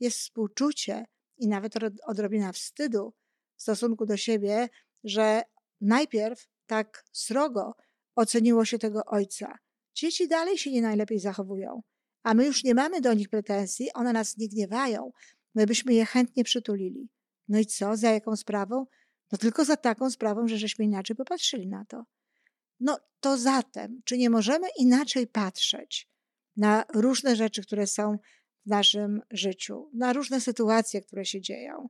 Jest 0.01 0.19
współczucie 0.19 1.05
i 1.39 1.49
nawet 1.49 1.75
odrobina 2.07 2.53
wstydu 2.53 3.15
w 3.57 3.63
stosunku 3.63 4.07
do 4.07 4.17
siebie, 4.17 4.69
że 5.05 5.43
najpierw 5.81 6.49
tak 6.67 7.05
srogo 7.13 7.75
oceniło 8.17 8.65
się 8.65 8.79
tego 8.79 9.05
ojca. 9.05 9.59
Dzieci 9.95 10.29
dalej 10.29 10.59
się 10.59 10.73
nie 10.73 10.83
najlepiej 10.83 11.19
zachowują, 11.19 11.83
a 12.23 12.35
my 12.35 12.47
już 12.47 12.65
nie 12.65 12.75
mamy 12.75 13.01
do 13.01 13.15
nich 13.15 13.29
pretensji, 13.29 13.93
one 13.93 14.13
nas 14.13 14.37
nie 14.37 14.49
gniewają. 14.49 15.13
My 15.55 15.67
byśmy 15.67 15.95
je 15.95 16.07
chętnie 16.07 16.45
przytulili. 16.45 17.09
No 17.49 17.59
i 17.59 17.67
co? 17.67 17.97
Za 17.97 18.11
jaką 18.11 18.37
sprawą? 18.37 18.87
No 19.33 19.39
tylko 19.39 19.65
za 19.65 19.77
taką 19.77 20.11
sprawą, 20.11 20.49
że 20.49 20.59
żeśmy 20.59 20.85
inaczej 20.85 21.17
popatrzyli 21.17 21.67
na 21.67 21.85
to. 21.85 22.05
No 22.81 22.99
to 23.21 23.39
zatem, 23.39 24.01
czy 24.05 24.19
nie 24.19 24.31
możemy 24.31 24.67
inaczej 24.79 25.27
patrzeć 25.27 26.09
na 26.57 26.85
różne 26.95 27.37
rzeczy, 27.37 27.63
które 27.63 27.87
są 27.87 28.19
w 28.67 28.71
naszym 28.71 29.23
życiu, 29.31 29.91
na 29.95 30.13
różne 30.13 30.41
sytuacje, 30.41 31.03
które 31.03 31.25
się 31.25 31.41
dzieją? 31.41 31.89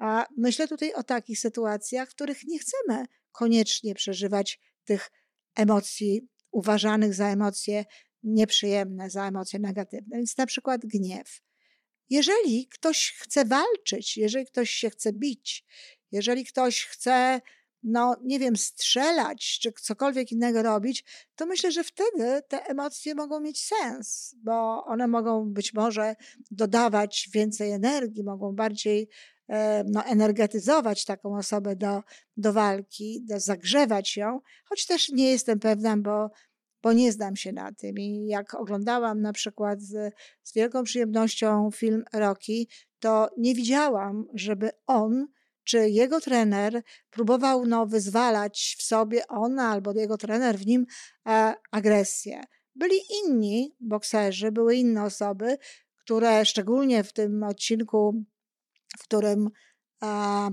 A 0.00 0.26
myślę 0.36 0.68
tutaj 0.68 0.94
o 0.94 1.02
takich 1.02 1.38
sytuacjach, 1.38 2.08
w 2.08 2.14
których 2.14 2.44
nie 2.44 2.58
chcemy 2.58 3.06
koniecznie 3.32 3.94
przeżywać 3.94 4.60
tych 4.84 5.10
emocji 5.56 6.28
uważanych 6.50 7.14
za 7.14 7.28
emocje 7.28 7.84
nieprzyjemne, 8.22 9.10
za 9.10 9.28
emocje 9.28 9.58
negatywne, 9.58 10.16
więc 10.16 10.36
na 10.36 10.46
przykład 10.46 10.86
gniew. 10.86 11.40
Jeżeli 12.10 12.66
ktoś 12.66 13.14
chce 13.18 13.44
walczyć, 13.44 14.16
jeżeli 14.16 14.46
ktoś 14.46 14.70
się 14.70 14.90
chce 14.90 15.12
bić, 15.12 15.64
jeżeli 16.12 16.44
ktoś 16.44 16.84
chce, 16.84 17.40
no 17.82 18.16
nie 18.24 18.38
wiem, 18.38 18.56
strzelać 18.56 19.58
czy 19.62 19.72
cokolwiek 19.72 20.32
innego 20.32 20.62
robić, 20.62 21.04
to 21.36 21.46
myślę, 21.46 21.72
że 21.72 21.84
wtedy 21.84 22.42
te 22.48 22.66
emocje 22.66 23.14
mogą 23.14 23.40
mieć 23.40 23.64
sens, 23.64 24.34
bo 24.44 24.84
one 24.84 25.06
mogą 25.06 25.52
być 25.52 25.74
może 25.74 26.16
dodawać 26.50 27.28
więcej 27.32 27.70
energii, 27.70 28.24
mogą 28.24 28.54
bardziej 28.54 29.08
no, 29.86 30.04
energetyzować 30.04 31.04
taką 31.04 31.36
osobę 31.36 31.76
do, 31.76 32.02
do 32.36 32.52
walki, 32.52 33.24
do 33.24 33.40
zagrzewać 33.40 34.16
ją, 34.16 34.40
choć 34.64 34.86
też 34.86 35.08
nie 35.08 35.30
jestem 35.30 35.58
pewna, 35.58 35.96
bo 35.96 36.30
bo 36.82 36.92
nie 36.92 37.12
znam 37.12 37.36
się 37.36 37.52
na 37.52 37.72
tym. 37.72 37.98
I 37.98 38.26
jak 38.26 38.54
oglądałam 38.54 39.20
na 39.20 39.32
przykład 39.32 39.82
z, 39.82 40.14
z 40.42 40.54
wielką 40.54 40.84
przyjemnością 40.84 41.70
film 41.70 42.04
Rocky, 42.12 42.66
to 42.98 43.28
nie 43.38 43.54
widziałam, 43.54 44.26
żeby 44.34 44.70
on 44.86 45.26
czy 45.64 45.90
jego 45.90 46.20
trener 46.20 46.82
próbował 47.10 47.66
no, 47.66 47.86
wyzwalać 47.86 48.76
w 48.78 48.82
sobie 48.82 49.26
on 49.26 49.58
albo 49.58 49.92
jego 49.92 50.16
trener 50.16 50.58
w 50.58 50.66
nim 50.66 50.86
e, 51.28 51.54
agresję. 51.70 52.42
Byli 52.74 52.96
inni 53.24 53.76
bokserzy, 53.80 54.52
były 54.52 54.76
inne 54.76 55.04
osoby, 55.04 55.58
które 55.96 56.44
szczególnie 56.44 57.04
w 57.04 57.12
tym 57.12 57.42
odcinku, 57.42 58.24
w 58.98 59.02
którym 59.02 59.50
a, 60.00 60.50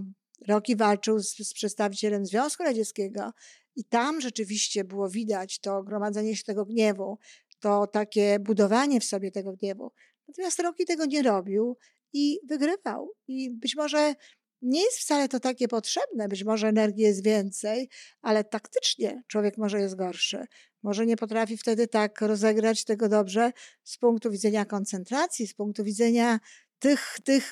walczył 0.75 1.19
z, 1.19 1.37
z 1.37 1.53
przedstawicielem 1.53 2.25
Związku 2.25 2.63
Radzieckiego, 2.63 3.31
i 3.75 3.83
tam 3.83 4.21
rzeczywiście 4.21 4.83
było 4.83 5.09
widać 5.09 5.59
to 5.59 5.83
gromadzenie 5.83 6.35
się 6.35 6.43
tego 6.43 6.65
gniewu, 6.65 7.17
to 7.59 7.87
takie 7.87 8.39
budowanie 8.39 8.99
w 8.99 9.05
sobie 9.05 9.31
tego 9.31 9.53
gniewu. 9.53 9.91
Natomiast 10.27 10.59
Rocky 10.59 10.85
tego 10.85 11.05
nie 11.05 11.21
robił 11.23 11.77
i 12.13 12.39
wygrywał. 12.49 13.11
I 13.27 13.51
być 13.51 13.75
może 13.75 14.15
nie 14.61 14.83
jest 14.83 14.97
wcale 14.97 15.29
to 15.29 15.39
takie 15.39 15.67
potrzebne, 15.67 16.27
być 16.27 16.43
może 16.43 16.67
energii 16.67 17.03
jest 17.03 17.23
więcej, 17.23 17.89
ale 18.21 18.43
taktycznie 18.43 19.23
człowiek 19.27 19.57
może 19.57 19.79
jest 19.79 19.95
gorszy. 19.95 20.45
Może 20.83 21.05
nie 21.05 21.17
potrafi 21.17 21.57
wtedy 21.57 21.87
tak 21.87 22.21
rozegrać 22.21 22.83
tego 22.83 23.09
dobrze 23.09 23.51
z 23.83 23.97
punktu 23.97 24.31
widzenia 24.31 24.65
koncentracji, 24.65 25.47
z 25.47 25.53
punktu 25.53 25.83
widzenia 25.83 26.39
tych, 26.79 27.17
tych 27.23 27.51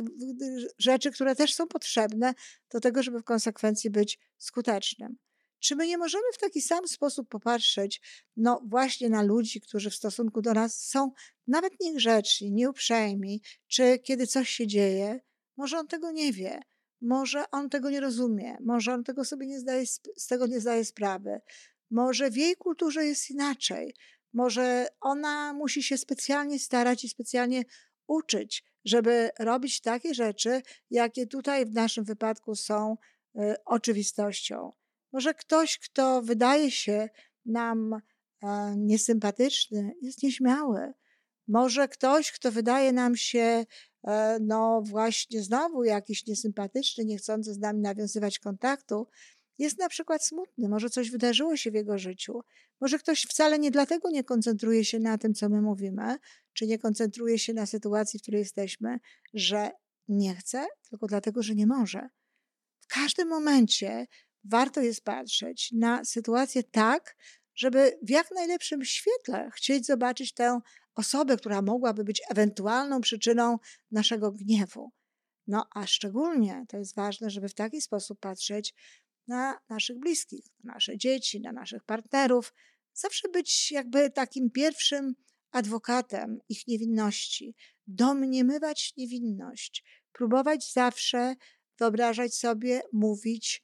rzeczy, 0.78 1.12
które 1.12 1.36
też 1.36 1.54
są 1.54 1.68
potrzebne 1.68 2.34
do 2.72 2.80
tego, 2.80 3.04
żeby 3.04 3.20
w 3.20 3.24
konsekwencji 3.24 3.90
być 3.90 4.20
skutecznym. 4.38 5.18
Czy 5.60 5.76
my 5.76 5.88
nie 5.88 5.98
możemy 5.98 6.24
w 6.34 6.38
taki 6.38 6.62
sam 6.62 6.88
sposób 6.88 7.30
popatrzeć, 7.30 8.02
no 8.38 8.62
właśnie 8.66 9.10
na 9.10 9.22
ludzi, 9.22 9.62
którzy 9.62 9.90
w 9.90 9.96
stosunku 9.96 10.42
do 10.42 10.54
nas 10.54 10.88
są 10.88 11.12
nawet 11.48 11.74
niegrzeczni, 11.80 12.52
nieuprzejmi, 12.52 13.42
czy 13.68 14.00
kiedy 14.00 14.28
coś 14.28 14.50
się 14.50 14.68
dzieje, 14.68 15.20
może 15.58 15.78
on 15.80 15.88
tego 15.88 16.12
nie 16.12 16.34
wie, 16.34 16.62
może 17.02 17.52
on 17.52 17.70
tego 17.70 17.90
nie 17.90 18.00
rozumie, 18.00 18.58
może 18.66 18.94
on 18.94 19.04
tego 19.04 19.26
sobie 19.26 19.48
nie 19.48 19.60
zdaje, 19.60 19.86
z 20.18 20.28
tego 20.28 20.48
nie 20.48 20.60
zdaje 20.60 20.86
sprawy, 20.86 21.42
może 21.92 22.32
w 22.32 22.38
jej 22.38 22.56
kulturze 22.56 23.06
jest 23.06 23.30
inaczej, 23.30 23.96
może 24.34 24.88
ona 25.02 25.54
musi 25.54 25.84
się 25.84 25.98
specjalnie 25.98 26.60
starać 26.60 27.04
i 27.04 27.10
specjalnie 27.10 27.64
uczyć, 28.14 28.64
żeby 28.86 29.30
robić 29.40 29.82
takie 29.82 30.14
rzeczy, 30.14 30.62
jakie 30.90 31.28
tutaj 31.28 31.66
w 31.66 31.74
naszym 31.74 32.04
wypadku 32.04 32.56
są 32.56 32.98
y, 33.36 33.56
oczywistością. 33.66 34.72
Może 35.14 35.34
ktoś, 35.34 35.80
kto 35.80 36.22
wydaje 36.22 36.72
się 36.72 37.10
nam 37.46 37.94
e, 37.94 38.74
niesympatyczny, 38.78 39.92
jest 40.02 40.24
nieśmiały. 40.24 40.94
Może 41.48 41.88
ktoś, 41.88 42.32
kto 42.32 42.52
wydaje 42.52 42.94
nam 42.94 43.16
się, 43.16 43.66
e, 44.04 44.38
no 44.42 44.82
właśnie 44.86 45.44
znowu 45.44 45.84
jakiś 45.84 46.28
niesympatyczny, 46.28 47.06
nie 47.06 47.18
chcący 47.18 47.54
z 47.54 47.60
nami 47.60 47.82
nawiązywać 47.82 48.40
kontaktu, 48.40 49.08
jest 49.58 49.80
na 49.80 49.90
przykład 49.90 50.26
smutny, 50.26 50.70
może 50.70 50.90
coś 50.90 51.12
wydarzyło 51.12 51.58
się 51.58 51.72
w 51.72 51.74
jego 51.74 51.98
życiu. 51.98 52.42
Może 52.82 53.00
ktoś 53.00 53.22
wcale 53.22 53.60
nie 53.60 53.72
dlatego 53.72 54.10
nie 54.10 54.24
koncentruje 54.24 54.86
się 54.86 55.00
na 55.00 55.18
tym, 55.18 55.34
co 55.34 55.50
my 55.50 55.62
mówimy, 55.62 56.18
czy 56.54 56.68
nie 56.68 56.80
koncentruje 56.80 57.40
się 57.40 57.54
na 57.54 57.66
sytuacji, 57.66 58.20
w 58.20 58.22
której 58.22 58.40
jesteśmy, 58.40 59.00
że 59.34 59.72
nie 60.08 60.36
chce, 60.36 60.66
tylko 60.90 61.08
dlatego, 61.08 61.44
że 61.44 61.56
nie 61.56 61.68
może. 61.68 62.10
W 62.80 62.88
każdym 62.88 63.28
momencie 63.28 64.08
warto 64.44 64.82
jest 64.82 65.04
patrzeć 65.04 65.72
na 65.72 66.06
sytuację 66.06 66.64
tak, 66.64 67.16
żeby 67.56 68.00
w 68.02 68.10
jak 68.10 68.32
najlepszym 68.32 68.86
świetle 68.86 69.50
chcieć 69.56 69.86
zobaczyć 69.86 70.34
tę 70.34 70.60
osobę, 70.96 71.38
która 71.38 71.62
mogłaby 71.62 72.04
być 72.04 72.22
ewentualną 72.30 73.02
przyczyną 73.02 73.58
naszego 73.92 74.32
gniewu. 74.32 74.92
No 75.48 75.68
a 75.76 75.88
szczególnie 75.88 76.66
to 76.70 76.78
jest 76.78 76.96
ważne, 76.96 77.30
żeby 77.30 77.50
w 77.50 77.54
taki 77.54 77.82
sposób 77.82 78.20
patrzeć 78.20 78.74
na 79.28 79.60
naszych 79.70 80.00
bliskich, 80.00 80.46
na 80.64 80.74
nasze 80.74 80.98
dzieci, 80.98 81.42
na 81.42 81.52
naszych 81.52 81.84
partnerów, 81.84 82.54
zawsze 82.94 83.30
być 83.30 83.72
jakby 83.72 84.10
takim 84.10 84.52
pierwszym 84.52 85.16
adwokatem 85.52 86.40
ich 86.50 86.68
niewinności, 86.68 87.56
domniemywać 87.88 88.94
niewinność, 88.98 89.84
próbować 90.12 90.74
zawsze 90.74 91.36
wyobrażać 91.80 92.36
sobie, 92.36 92.82
mówić, 92.94 93.64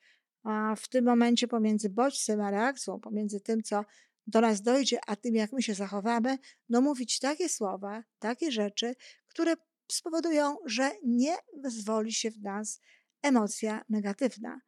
w 0.78 0.88
tym 0.90 1.06
momencie 1.06 1.48
pomiędzy 1.48 1.90
bodźcem 1.90 2.42
a 2.42 2.52
reakcją, 2.52 3.00
pomiędzy 3.00 3.42
tym, 3.42 3.64
co 3.64 3.86
do 4.28 4.42
nas 4.42 4.62
dojdzie, 4.62 5.00
a 5.08 5.16
tym, 5.16 5.36
jak 5.36 5.52
my 5.52 5.62
się 5.62 5.74
zachowamy, 5.74 6.38
no 6.70 6.82
mówić 6.82 7.20
takie 7.20 7.50
słowa, 7.50 8.04
takie 8.20 8.52
rzeczy, 8.52 8.96
które 9.28 9.54
spowodują, 9.92 10.58
że 10.66 10.92
nie 11.04 11.36
wyzwoli 11.58 12.14
się 12.14 12.32
w 12.32 12.42
nas 12.42 12.82
emocja 13.22 13.82
negatywna. 13.90 14.62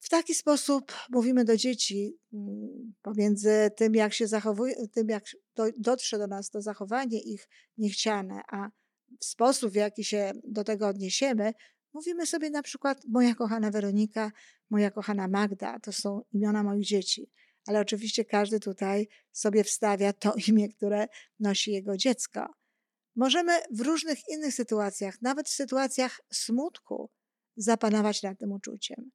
W 0.00 0.08
taki 0.08 0.34
sposób 0.34 0.92
mówimy 1.10 1.44
do 1.44 1.56
dzieci 1.56 2.18
mm, 2.32 2.94
pomiędzy 3.02 3.70
tym, 3.76 3.94
jak 3.94 4.14
się 4.14 4.26
zachowuje, 4.26 4.74
tym, 4.88 5.08
jak 5.08 5.24
dotrze 5.78 6.18
do 6.18 6.26
nas 6.26 6.50
to 6.50 6.62
zachowanie 6.62 7.20
ich 7.20 7.48
niechciane, 7.78 8.42
a 8.52 8.70
sposób, 9.20 9.72
w 9.72 9.74
jaki 9.74 10.04
się 10.04 10.32
do 10.44 10.64
tego 10.64 10.88
odniesiemy, 10.88 11.52
mówimy 11.92 12.26
sobie 12.26 12.50
na 12.50 12.62
przykład 12.62 13.02
moja 13.08 13.34
kochana 13.34 13.70
Weronika, 13.70 14.32
moja 14.70 14.90
kochana 14.90 15.28
Magda, 15.28 15.80
to 15.80 15.92
są 15.92 16.22
imiona 16.32 16.62
moich 16.62 16.84
dzieci. 16.84 17.30
Ale 17.66 17.80
oczywiście 17.80 18.24
każdy 18.24 18.60
tutaj 18.60 19.08
sobie 19.32 19.64
wstawia 19.64 20.12
to 20.12 20.34
imię, 20.48 20.68
które 20.68 21.06
nosi 21.40 21.72
jego 21.72 21.96
dziecko. 21.96 22.46
Możemy 23.16 23.52
w 23.70 23.80
różnych 23.80 24.28
innych 24.28 24.54
sytuacjach, 24.54 25.22
nawet 25.22 25.48
w 25.48 25.52
sytuacjach 25.52 26.20
smutku, 26.32 27.10
zapanować 27.56 28.22
nad 28.22 28.38
tym 28.38 28.52
uczuciem. 28.52 29.10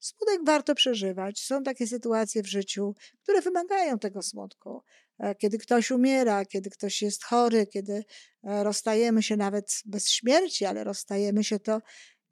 Smutek 0.00 0.40
warto 0.46 0.74
przeżywać. 0.74 1.40
Są 1.40 1.62
takie 1.62 1.86
sytuacje 1.86 2.42
w 2.42 2.46
życiu, 2.46 2.94
które 3.22 3.42
wymagają 3.42 3.98
tego 3.98 4.22
smutku. 4.22 4.82
E, 5.18 5.34
kiedy 5.34 5.58
ktoś 5.58 5.90
umiera, 5.90 6.44
kiedy 6.44 6.70
ktoś 6.70 7.02
jest 7.02 7.24
chory, 7.24 7.66
kiedy 7.66 8.04
e, 8.42 8.64
rozstajemy 8.64 9.22
się 9.22 9.36
nawet 9.36 9.82
bez 9.84 10.10
śmierci, 10.10 10.64
ale 10.64 10.84
rozstajemy 10.84 11.44
się 11.44 11.58
to, 11.60 11.80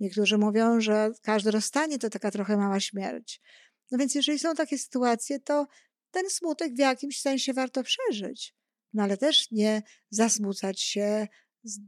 niektórzy 0.01 0.39
mówią, 0.39 0.81
że 0.81 1.11
każde 1.23 1.51
rozstanie 1.51 1.99
to 1.99 2.11
taka 2.11 2.31
trochę 2.31 2.57
mała 2.57 2.81
śmierć. 2.81 3.41
No 3.91 3.99
więc 3.99 4.15
jeżeli 4.15 4.39
są 4.39 4.55
takie 4.55 4.79
sytuacje, 4.79 5.41
to 5.41 5.67
ten 6.11 6.31
smutek 6.31 6.75
w 6.75 6.79
jakimś 6.79 7.21
sensie 7.21 7.53
warto 7.53 7.83
przeżyć. 7.83 8.55
No 8.93 9.03
ale 9.03 9.17
też 9.17 9.51
nie 9.51 9.83
zasmucać 10.11 10.81
się 10.81 11.29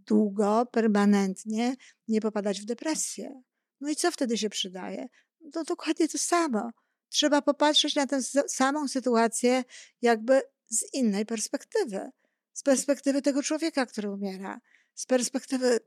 długo, 0.06 0.66
permanentnie, 0.73 1.75
nie 2.08 2.20
popadać 2.20 2.61
w 2.61 2.64
depresję. 2.64 3.42
No 3.80 3.90
i 3.90 3.97
co 3.97 4.11
wtedy 4.11 4.38
się 4.38 4.50
przydaje? 4.50 5.08
No 5.54 5.64
dokładnie 5.64 6.08
to 6.08 6.18
samo. 6.18 6.70
Trzeba 7.08 7.42
popatrzeć 7.42 7.94
na 7.94 8.06
tę 8.06 8.22
samą 8.48 8.88
sytuację 8.88 9.64
jakby 10.02 10.42
z 10.68 10.94
innej 10.94 11.26
perspektywy. 11.26 12.10
Z 12.52 12.62
perspektywy 12.62 13.22
tego 13.22 13.42
człowieka, 13.42 13.86
który 13.86 14.10
umiera. 14.10 14.60
Z 14.94 15.06
perspektywy 15.06 15.80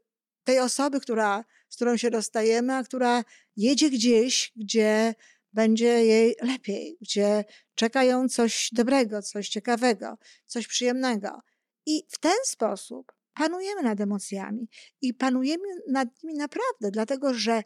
tej 0.43 0.59
osoby, 0.59 1.01
która, 1.01 1.45
z 1.69 1.75
którą 1.75 1.97
się 1.97 2.09
rozstajemy, 2.09 2.75
a 2.75 2.83
która 2.83 3.23
jedzie 3.55 3.89
gdzieś, 3.89 4.51
gdzie 4.55 5.15
będzie 5.53 6.05
jej 6.05 6.35
lepiej, 6.41 6.97
gdzie 7.01 7.45
czeka 7.75 8.03
ją 8.03 8.29
coś 8.29 8.69
dobrego, 8.71 9.21
coś 9.21 9.49
ciekawego, 9.49 10.17
coś 10.45 10.67
przyjemnego. 10.67 11.41
I 11.85 12.03
w 12.09 12.19
ten 12.19 12.37
sposób 12.45 13.11
panujemy 13.33 13.81
nad 13.81 13.99
emocjami 14.01 14.69
i 15.01 15.13
panujemy 15.13 15.63
nad 15.87 16.23
nimi 16.23 16.35
naprawdę, 16.35 16.91
dlatego 16.91 17.33
że 17.33 17.63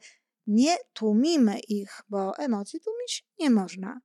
nie 0.47 0.77
tłumimy 0.93 1.59
ich, 1.59 2.01
bo 2.09 2.37
emocji 2.37 2.79
tłumić 2.79 3.25
nie 3.39 3.49
można. 3.49 4.01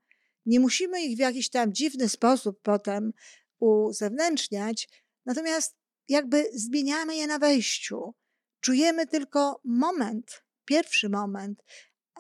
Nie 0.46 0.60
musimy 0.60 1.02
ich 1.02 1.16
w 1.16 1.20
jakiś 1.20 1.50
tam 1.50 1.72
dziwny 1.72 2.08
sposób 2.08 2.60
potem 2.62 3.12
uzewnętrzniać, 3.58 4.88
natomiast 5.26 5.76
jakby 6.08 6.50
zmieniamy 6.54 7.16
je 7.16 7.26
na 7.26 7.38
wejściu. 7.38 8.14
Czujemy 8.60 9.06
tylko 9.06 9.60
moment, 9.64 10.42
pierwszy 10.64 11.08
moment 11.08 11.62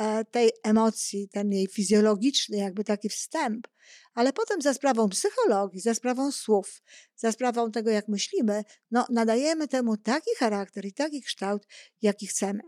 e, 0.00 0.24
tej 0.24 0.50
emocji, 0.64 1.28
ten 1.28 1.52
jej 1.52 1.66
fizjologiczny, 1.66 2.56
jakby 2.56 2.84
taki 2.84 3.08
wstęp, 3.08 3.68
ale 4.14 4.32
potem 4.32 4.62
za 4.62 4.74
sprawą 4.74 5.08
psychologii, 5.08 5.80
za 5.80 5.94
sprawą 5.94 6.32
słów, 6.32 6.82
za 7.16 7.32
sprawą 7.32 7.70
tego, 7.70 7.90
jak 7.90 8.08
myślimy, 8.08 8.64
no, 8.90 9.06
nadajemy 9.10 9.68
temu 9.68 9.96
taki 9.96 10.30
charakter 10.38 10.84
i 10.84 10.92
taki 10.92 11.22
kształt, 11.22 11.66
jaki 12.02 12.26
chcemy. 12.26 12.62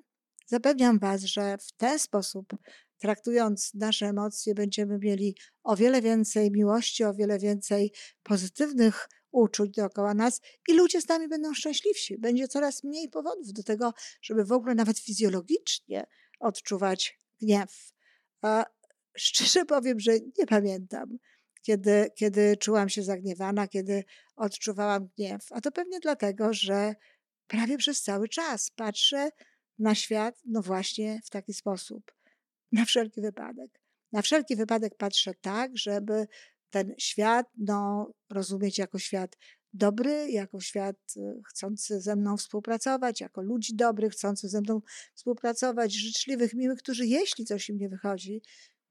Zapewniam 0.46 0.98
Was, 0.98 1.22
że 1.22 1.58
w 1.58 1.72
ten 1.72 1.98
sposób, 1.98 2.56
traktując 2.98 3.74
nasze 3.74 4.06
emocje, 4.06 4.54
będziemy 4.54 4.98
mieli 4.98 5.36
o 5.62 5.76
wiele 5.76 6.02
więcej 6.02 6.50
miłości, 6.50 7.04
o 7.04 7.14
wiele 7.14 7.38
więcej 7.38 7.92
pozytywnych 8.22 9.08
uczuć 9.32 9.70
dookoła 9.70 10.14
nas 10.14 10.40
i 10.68 10.74
ludzie 10.74 11.00
z 11.00 11.08
nami 11.08 11.28
będą 11.28 11.54
szczęśliwsi. 11.54 12.18
Będzie 12.18 12.48
coraz 12.48 12.84
mniej 12.84 13.08
powodów 13.08 13.52
do 13.52 13.62
tego, 13.62 13.92
żeby 14.22 14.44
w 14.44 14.52
ogóle 14.52 14.74
nawet 14.74 14.98
fizjologicznie 14.98 16.06
odczuwać 16.40 17.18
gniew. 17.40 17.92
A 18.42 18.64
szczerze 19.16 19.64
powiem, 19.74 20.00
że 20.00 20.12
nie 20.38 20.46
pamiętam, 20.46 21.18
kiedy, 21.62 22.10
kiedy 22.16 22.56
czułam 22.56 22.88
się 22.88 23.02
zagniewana, 23.02 23.68
kiedy 23.68 24.04
odczuwałam 24.36 25.08
gniew. 25.16 25.40
A 25.50 25.60
to 25.60 25.72
pewnie 25.72 26.00
dlatego, 26.00 26.52
że 26.52 26.94
prawie 27.46 27.78
przez 27.78 28.02
cały 28.02 28.28
czas 28.28 28.70
patrzę 28.70 29.30
na 29.78 29.94
świat, 29.94 30.42
no 30.44 30.62
właśnie 30.62 31.20
w 31.24 31.30
taki 31.30 31.54
sposób. 31.54 32.12
Na 32.72 32.84
wszelki 32.84 33.20
wypadek. 33.20 33.80
Na 34.12 34.22
wszelki 34.22 34.56
wypadek 34.56 34.96
patrzę 34.96 35.34
tak, 35.40 35.78
żeby 35.78 36.26
ten 36.70 36.94
świat 36.98 37.46
no, 37.58 38.12
rozumieć 38.30 38.78
jako 38.78 38.98
świat 38.98 39.36
dobry, 39.72 40.30
jako 40.30 40.60
świat 40.60 40.96
y, 41.16 41.40
chcący 41.48 42.00
ze 42.00 42.16
mną 42.16 42.36
współpracować, 42.36 43.20
jako 43.20 43.42
ludzi 43.42 43.76
dobrych, 43.76 44.12
chcący 44.12 44.48
ze 44.48 44.60
mną 44.60 44.80
współpracować, 45.14 45.92
życzliwych, 45.92 46.54
miłych, 46.54 46.78
którzy 46.78 47.06
jeśli 47.06 47.44
coś 47.44 47.68
im 47.68 47.78
nie 47.78 47.88
wychodzi, 47.88 48.42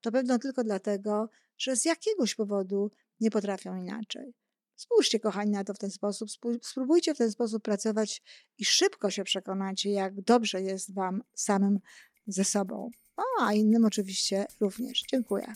to 0.02 0.12
pewno 0.12 0.39
tylko 0.39 0.63
dlatego, 0.63 1.30
że 1.58 1.76
z 1.76 1.86
jakiegoś 1.86 2.36
powodu 2.36 2.91
nie 3.20 3.32
potrafią 3.32 3.76
inaczej. 3.76 4.34
Spójrzcie, 4.82 5.20
kochani, 5.20 5.52
na 5.52 5.63
to 5.63 5.74
w 5.74 5.78
ten 5.78 5.91
sposób, 5.91 6.30
spróbujcie 6.62 7.15
w 7.15 7.17
ten 7.17 7.32
sposób 7.32 7.63
pracować 7.63 8.22
i 8.58 8.65
szybko 8.65 9.10
się 9.10 9.24
przekonacie, 9.24 9.91
jak 9.91 10.22
dobrze 10.22 10.62
jest 10.62 10.94
Wam 10.94 11.24
samym 11.34 11.80
ze 12.28 12.44
sobą. 12.44 12.89
O, 13.17 13.24
a 13.41 13.54
innym 13.54 13.86
oczywiście 13.86 14.46
również. 14.60 15.04
Dziękuję. 15.12 15.54